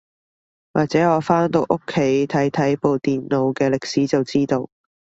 [0.73, 4.67] 或者我返到屋企睇睇部電腦嘅歷史就知道